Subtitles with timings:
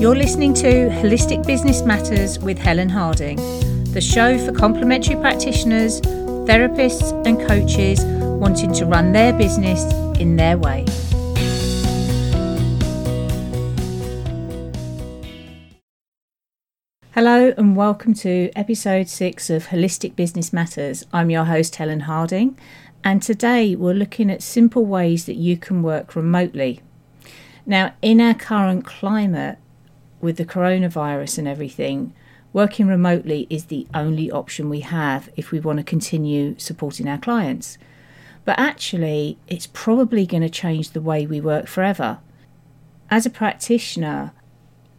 [0.00, 3.34] You're listening to Holistic Business Matters with Helen Harding,
[3.92, 9.82] the show for complementary practitioners, therapists, and coaches wanting to run their business
[10.20, 10.84] in their way.
[17.10, 21.04] Hello, and welcome to episode six of Holistic Business Matters.
[21.12, 22.56] I'm your host, Helen Harding,
[23.02, 26.82] and today we're looking at simple ways that you can work remotely.
[27.66, 29.58] Now, in our current climate,
[30.20, 32.12] with the coronavirus and everything,
[32.52, 37.18] working remotely is the only option we have if we want to continue supporting our
[37.18, 37.78] clients.
[38.44, 42.18] But actually, it's probably going to change the way we work forever.
[43.10, 44.32] As a practitioner,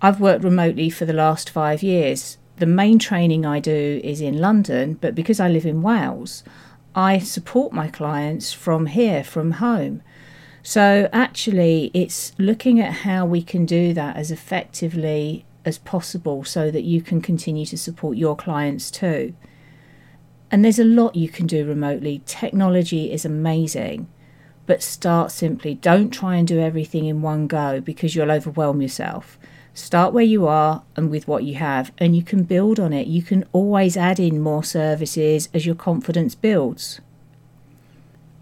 [0.00, 2.38] I've worked remotely for the last five years.
[2.56, 6.44] The main training I do is in London, but because I live in Wales,
[6.94, 10.02] I support my clients from here, from home.
[10.66, 16.70] So actually, it's looking at how we can do that as effectively as possible so
[16.70, 19.34] that you can continue to support your clients too.
[20.50, 22.22] And there's a lot you can do remotely.
[22.24, 24.08] Technology is amazing,
[24.64, 25.74] but start simply.
[25.74, 29.38] Don't try and do everything in one go because you'll overwhelm yourself.
[29.74, 33.06] Start where you are and with what you have, and you can build on it.
[33.06, 37.02] You can always add in more services as your confidence builds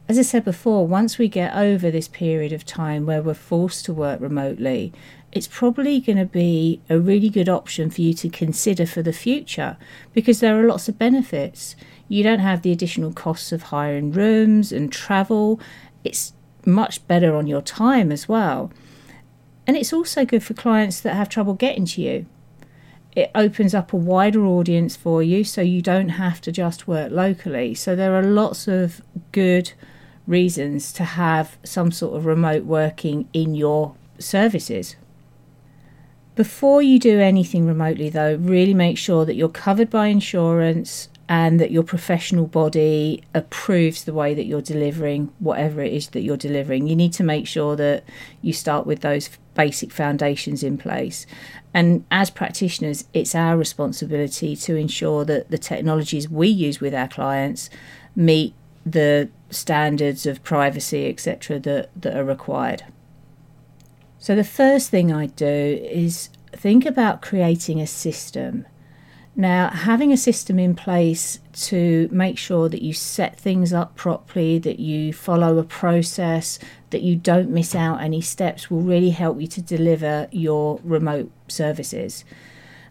[0.09, 3.85] as I said before, once we get over this period of time where we're forced
[3.87, 4.93] to work remotely,
[5.31, 9.13] it's probably going to be a really good option for you to consider for the
[9.13, 9.79] future
[10.13, 11.75] because there are lots of benefits.
[12.09, 15.59] You don't have the additional costs of hiring rooms and travel.
[16.05, 16.35] It's
[16.67, 18.71] much better on your time as well.
[19.67, 22.27] And it's also good for clients that have trouble getting to you.
[23.15, 27.13] It opens up a wider audience for you so you don't have to just work
[27.13, 27.75] locally.
[27.75, 29.01] So there are lots of
[29.31, 29.73] good
[30.27, 34.97] reasons to have some sort of remote working in your services.
[36.35, 41.61] Before you do anything remotely, though, really make sure that you're covered by insurance and
[41.61, 46.37] that your professional body approves the way that you're delivering whatever it is that you're
[46.37, 46.87] delivering.
[46.87, 48.05] You need to make sure that
[48.41, 51.27] you start with those basic foundations in place.
[51.75, 57.09] And as practitioners, it's our responsibility to ensure that the technologies we use with our
[57.09, 57.71] clients
[58.17, 62.85] meet the standards of privacy, etc., that, that are required.
[64.19, 68.67] So, the first thing I do is think about creating a system.
[69.35, 74.59] Now, having a system in place to make sure that you set things up properly,
[74.59, 76.59] that you follow a process,
[76.91, 81.33] that you don't miss out any steps will really help you to deliver your remote
[81.49, 82.25] services.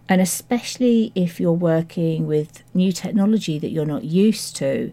[0.10, 4.92] And especially if you're working with new technology that you're not used to,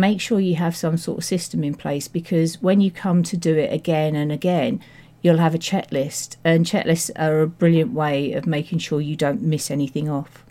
[0.00, 3.36] make sure you have some sort of system in place because when you come to
[3.36, 4.80] do it again and again,
[5.22, 9.42] you'll have a checklist, and checklists are a brilliant way of making sure you don't
[9.42, 10.44] miss anything off.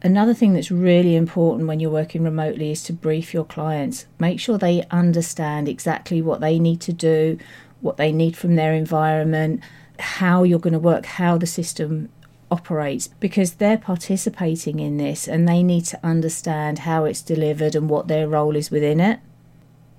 [0.00, 4.06] Another thing that's really important when you're working remotely is to brief your clients.
[4.18, 7.38] Make sure they understand exactly what they need to do,
[7.80, 9.60] what they need from their environment,
[9.98, 12.08] how you're going to work, how the system
[12.50, 17.88] operates because they're participating in this and they need to understand how it's delivered and
[17.90, 19.20] what their role is within it.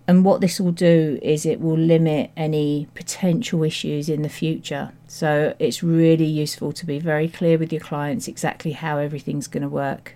[0.07, 4.91] And what this will do is it will limit any potential issues in the future.
[5.07, 9.61] So it's really useful to be very clear with your clients exactly how everything's going
[9.61, 10.16] to work.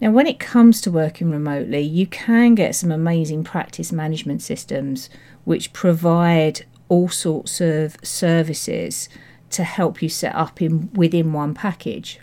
[0.00, 5.10] Now, when it comes to working remotely, you can get some amazing practice management systems
[5.44, 9.10] which provide all sorts of services
[9.50, 12.20] to help you set up in within one package.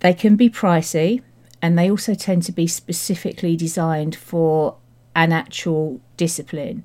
[0.00, 1.22] They can be pricey
[1.62, 4.76] and they also tend to be specifically designed for
[5.16, 6.84] an actual discipline.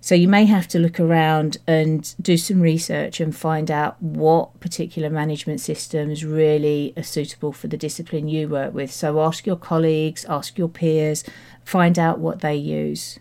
[0.00, 4.60] So you may have to look around and do some research and find out what
[4.60, 8.92] particular management systems really are suitable for the discipline you work with.
[8.92, 11.24] So ask your colleagues, ask your peers,
[11.64, 13.18] find out what they use.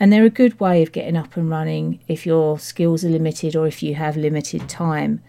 [0.00, 3.54] And they're a good way of getting up and running if your skills are limited
[3.54, 5.22] or if you have limited time.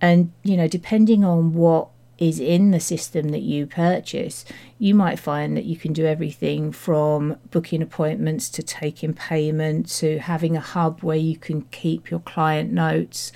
[0.00, 1.88] And, you know, depending on what
[2.18, 4.44] is in the system that you purchase,
[4.78, 10.20] you might find that you can do everything from booking appointments to taking payment to
[10.20, 13.32] having a hub where you can keep your client notes.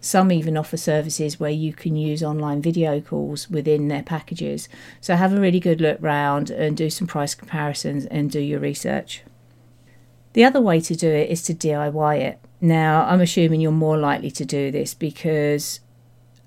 [0.00, 4.68] Some even offer services where you can use online video calls within their packages.
[5.00, 8.60] So have a really good look round and do some price comparisons and do your
[8.60, 9.24] research.
[10.32, 12.38] The other way to do it is to DIY it.
[12.60, 15.80] Now, I'm assuming you're more likely to do this because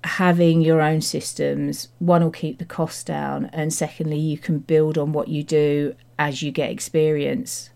[0.04, 4.96] having your own systems, one will keep the cost down, and secondly, you can build
[4.96, 7.70] on what you do as you get experience.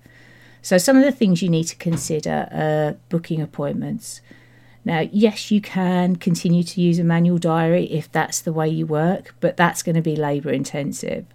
[0.62, 4.20] So, some of the things you need to consider are booking appointments.
[4.84, 8.87] Now, yes, you can continue to use a manual diary if that's the way you
[8.87, 11.26] work, but that's going to be labour intensive.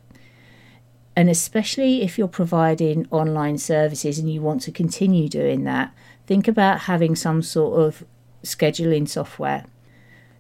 [1.15, 5.94] And especially if you're providing online services and you want to continue doing that,
[6.25, 8.04] think about having some sort of
[8.44, 9.65] scheduling software.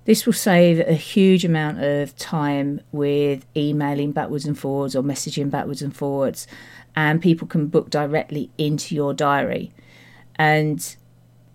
[0.05, 5.49] This will save a huge amount of time with emailing backwards and forwards or messaging
[5.49, 6.45] backwards and forwards,
[6.95, 9.71] and people can book directly into your diary.
[10.35, 10.95] And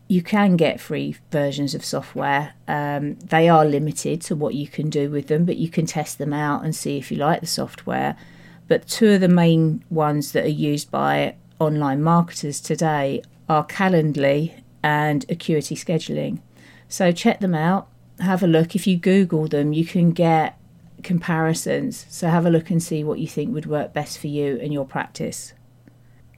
[0.09, 2.55] you can get free versions of software.
[2.67, 6.17] Um, they are limited to what you can do with them, but you can test
[6.17, 8.17] them out and see if you like the software.
[8.69, 14.61] But two of the main ones that are used by online marketers today are Calendly
[14.83, 16.41] and Acuity Scheduling.
[16.89, 17.89] So check them out,
[18.21, 18.75] have a look.
[18.75, 20.59] If you Google them, you can get
[21.03, 22.07] comparisons.
[22.09, 24.73] So have a look and see what you think would work best for you and
[24.73, 25.55] your practice.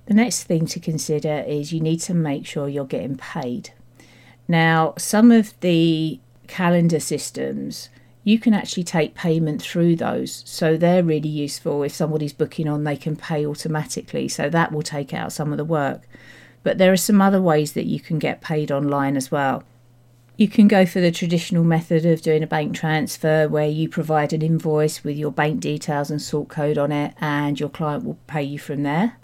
[0.06, 3.70] The next thing to consider is you need to make sure you're getting paid.
[4.48, 7.88] Now, some of the calendar systems,
[8.22, 10.42] you can actually take payment through those.
[10.46, 11.82] So they're really useful.
[11.82, 14.28] If somebody's booking on, they can pay automatically.
[14.28, 16.02] So that will take out some of the work.
[16.62, 19.64] But there are some other ways that you can get paid online as well.
[20.36, 24.32] You can go for the traditional method of doing a bank transfer where you provide
[24.32, 28.18] an invoice with your bank details and sort code on it, and your client will
[28.26, 29.16] pay you from there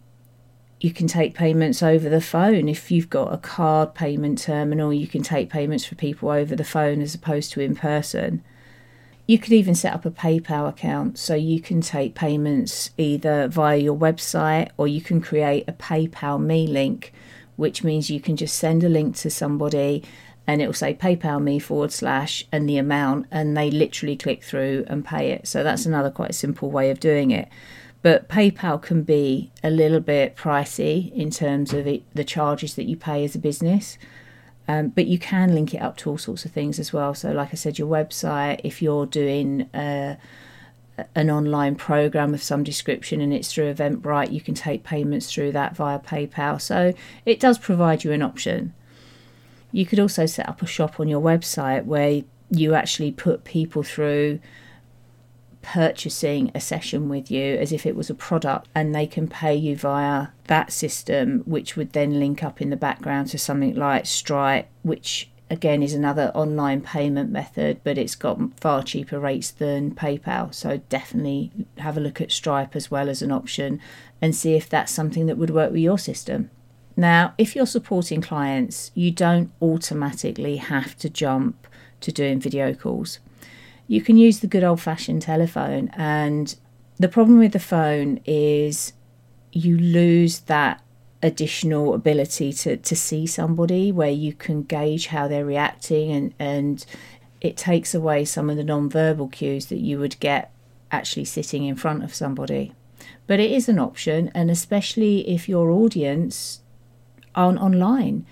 [0.80, 2.68] you can take payments over the phone.
[2.68, 6.64] If you've got a card payment terminal, you can take payments for people over the
[6.64, 8.42] phone as opposed to in person.
[9.26, 13.76] You could even set up a PayPal account so you can take payments either via
[13.76, 17.12] your website or you can create a PayPal me link,
[17.56, 20.04] which means you can just send a link to somebody
[20.46, 24.44] and it will say PayPal me forward slash and the amount, and they literally click
[24.44, 25.48] through and pay it.
[25.48, 27.48] So that's another quite simple way of doing it.
[28.02, 32.84] But PayPal can be a little bit pricey in terms of it, the charges that
[32.84, 33.98] you pay as a business.
[34.68, 37.14] Um, but you can link it up to all sorts of things as well.
[37.14, 40.16] So, like I said, your website, if you're doing uh,
[41.14, 45.52] an online program of some description and it's through Eventbrite, you can take payments through
[45.52, 46.60] that via PayPal.
[46.60, 48.74] So, it does provide you an option.
[49.70, 53.82] You could also set up a shop on your website where you actually put people
[53.82, 54.40] through
[55.66, 59.52] purchasing a session with you as if it was a product and they can pay
[59.52, 64.06] you via that system which would then link up in the background to something like
[64.06, 69.92] Stripe which again is another online payment method but it's got far cheaper rates than
[69.92, 70.54] PayPal.
[70.54, 73.80] So definitely have a look at Stripe as well as an option
[74.22, 76.48] and see if that's something that would work with your system.
[76.96, 81.66] Now if you're supporting clients you don't automatically have to jump
[82.02, 83.18] to doing video calls
[83.88, 85.90] you can use the good old fashioned telephone.
[85.94, 86.54] And
[86.98, 88.92] the problem with the phone is
[89.52, 90.82] you lose that
[91.22, 96.86] additional ability to, to see somebody where you can gauge how they're reacting and, and
[97.40, 100.52] it takes away some of the non-verbal cues that you would get
[100.90, 102.72] actually sitting in front of somebody.
[103.26, 106.60] But it is an option, and especially if your audience
[107.34, 108.24] aren't online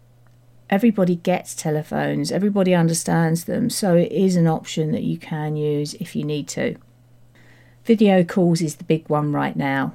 [0.75, 5.95] everybody gets telephones, everybody understands them, so it is an option that you can use
[5.95, 6.75] if you need to.
[7.85, 9.95] Video calls is the big one right now.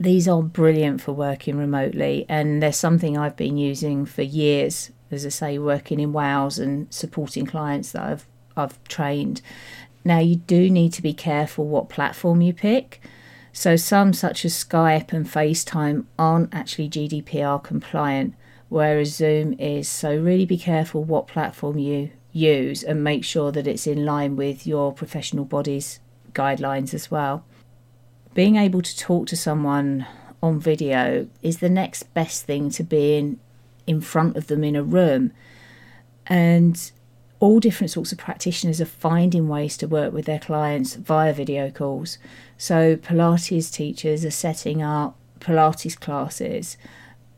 [0.00, 4.92] These are brilliant for working remotely, and they're something I've been using for years.
[5.10, 9.42] As I say, working in Wales and supporting clients that I've I've trained.
[10.04, 13.02] Now you do need to be careful what platform you pick.
[13.52, 18.34] So some such as Skype and FaceTime aren't actually GDPR compliant,
[18.70, 19.86] whereas Zoom is.
[19.86, 24.36] So, really be careful what platform you use and make sure that it's in line
[24.36, 26.00] with your professional body's
[26.32, 27.44] guidelines as well.
[28.32, 30.06] Being able to talk to someone
[30.42, 33.38] on video is the next best thing to being
[33.86, 35.32] in front of them in a room.
[36.26, 36.90] And
[37.40, 41.70] all different sorts of practitioners are finding ways to work with their clients via video
[41.70, 42.18] calls.
[42.56, 46.76] So, Pilates teachers are setting up Pilates classes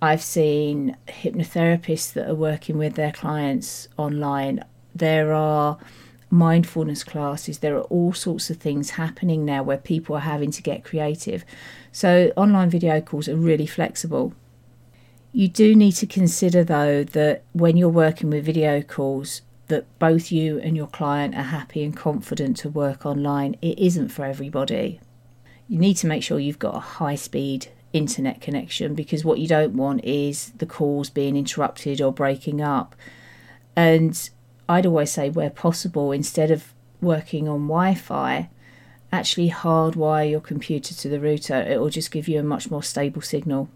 [0.03, 4.65] I've seen hypnotherapists that are working with their clients online.
[4.93, 5.79] There are
[6.29, 7.61] mindfulness classes.
[7.61, 11.45] There are all sorts of things happening now where people are having to get creative.
[11.93, 14.35] So, online video calls are really flexible.
[15.31, 20.33] You do need to consider, though, that when you're working with video calls, that both
[20.33, 23.55] you and your client are happy and confident to work online.
[23.63, 24.99] It isn't for everybody.
[25.69, 29.47] You need to make sure you've got a high speed internet connection because what you
[29.47, 32.97] don't want is the calls being interrupted or breaking up.
[33.77, 34.31] And
[34.69, 38.49] I'd always say, where possible, instead of working on Wi Fi,
[39.13, 41.61] actually hardwire your computer to the router.
[41.61, 43.69] It will just give you a much more stable signal.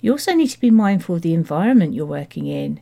[0.00, 2.80] You also need to be mindful of the environment you're working in.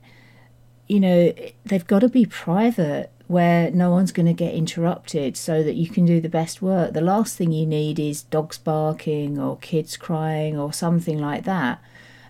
[0.89, 1.33] you know,
[1.65, 5.89] they've got to be private where no one's going to get interrupted so that you
[5.89, 6.93] can do the best work.
[6.93, 11.83] The last thing you need is dogs barking or kids crying or something like that.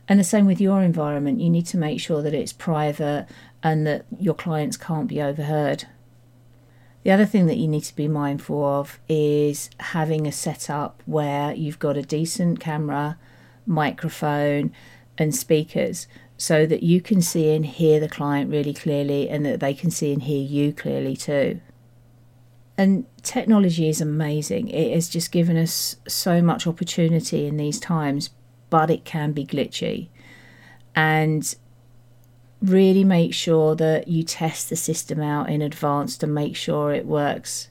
[0.06, 1.40] And the same with your environment.
[1.40, 3.26] You need to make sure that it's private
[3.64, 5.86] and that your clients can't be overheard.
[7.02, 11.52] The other thing that you need to be mindful of is having a setup where
[11.52, 13.18] you've got a decent camera,
[13.66, 14.72] microphone,
[15.18, 16.06] and speakers
[16.42, 19.92] so that you can see and hear the client really clearly and that they can
[19.92, 21.60] see and hear you clearly too.
[22.76, 24.66] And technology is amazing.
[24.66, 28.30] It has just given us so much opportunity in these times,
[28.70, 30.08] but it can be glitchy.
[30.96, 31.54] And
[32.60, 37.06] really make sure that you test the system out in advance to make sure it
[37.06, 37.68] works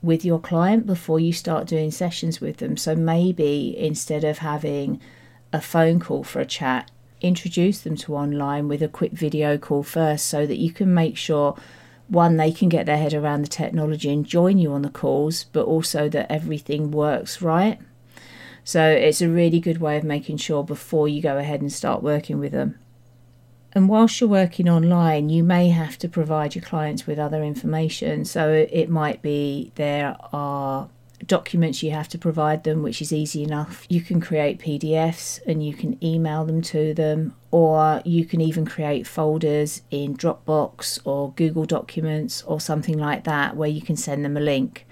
[0.00, 2.78] with your client before you start doing sessions with them.
[2.78, 5.02] So maybe instead of having
[5.52, 9.82] a phone call for a chat, introduce them to online with a quick video call
[9.82, 11.56] first so that you can make sure
[12.08, 15.44] one they can get their head around the technology and join you on the calls,
[15.44, 17.78] but also that everything works right.
[18.64, 22.02] So it's a really good way of making sure before you go ahead and start
[22.02, 22.78] working with them.
[23.72, 28.24] And whilst you're working online, you may have to provide your clients with other information.
[28.24, 30.88] So it might be there are
[31.24, 33.86] documents you have to provide them, which is easy enough.
[33.88, 38.66] You can create PDFs and you can email them to them, or you can even
[38.66, 44.24] create folders in Dropbox or Google Documents or something like that where you can send
[44.24, 44.86] them a link.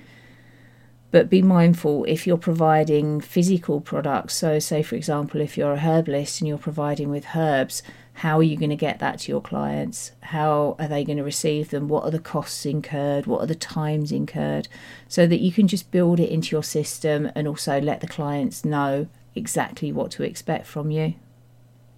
[1.10, 4.34] But be mindful if you're providing physical products.
[4.34, 7.82] So, say for example, if you're a herbalist and you're providing with herbs,
[8.14, 10.12] how are you going to get that to your clients?
[10.20, 11.88] How are they going to receive them?
[11.88, 13.26] What are the costs incurred?
[13.26, 14.68] What are the times incurred?
[15.08, 18.64] So that you can just build it into your system and also let the clients
[18.64, 21.14] know exactly what to expect from you.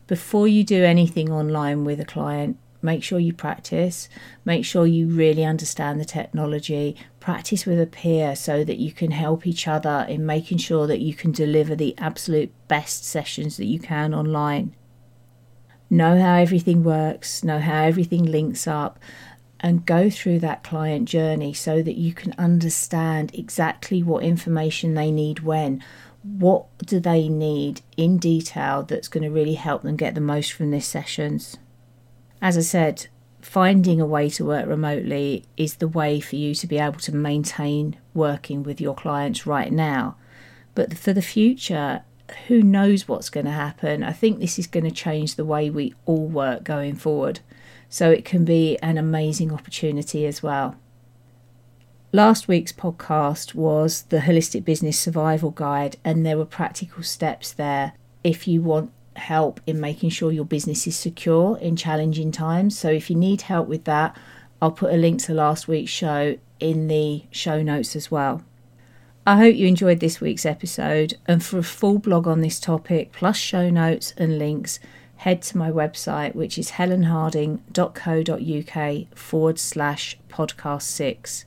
[0.06, 4.08] Before you do anything online with a client, make sure you practice,
[4.42, 9.10] make sure you really understand the technology, practice with a peer so that you can
[9.10, 13.66] help each other in making sure that you can deliver the absolute best sessions that
[13.66, 14.74] you can online
[15.88, 18.98] know how everything works, know how everything links up,
[19.60, 25.10] and go through that client journey so that you can understand exactly what information they
[25.10, 25.82] need when.
[26.22, 30.52] What do they need in detail that's going to really help them get the most
[30.52, 31.56] from these sessions?
[32.42, 33.06] As I said,
[33.40, 37.14] finding a way to work remotely is the way for you to be able to
[37.14, 40.16] maintain working with your clients right now.
[40.74, 42.02] But for the future,
[42.48, 44.02] who knows what's going to happen?
[44.02, 47.40] I think this is going to change the way we all work going forward.
[47.88, 50.76] So it can be an amazing opportunity as well.
[52.12, 57.92] Last week's podcast was the Holistic Business Survival Guide, and there were practical steps there
[58.24, 62.78] if you want help in making sure your business is secure in challenging times.
[62.78, 64.16] So if you need help with that,
[64.60, 68.42] I'll put a link to last week's show in the show notes as well.
[69.28, 73.10] I hope you enjoyed this week's episode, and for a full blog on this topic,
[73.10, 74.78] plus show notes and links,
[75.16, 81.44] head to my website, which is helenharding.co.uk forward slash podcast six.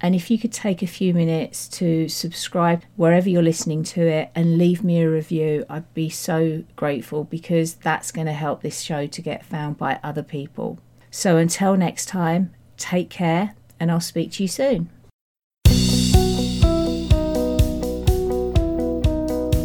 [0.00, 4.30] And if you could take a few minutes to subscribe wherever you're listening to it
[4.34, 8.80] and leave me a review, I'd be so grateful because that's going to help this
[8.80, 10.78] show to get found by other people.
[11.10, 14.88] So until next time, take care and I'll speak to you soon.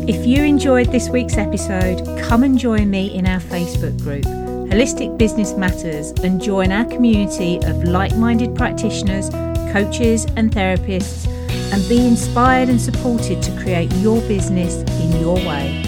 [0.08, 4.24] If you enjoyed this week's episode, come and join me in our Facebook group,
[4.72, 9.32] Holistic Business Matters, and join our community of like minded practitioners,
[9.74, 11.28] coaches, and therapists,
[11.74, 15.85] and be inspired and supported to create your business in your way.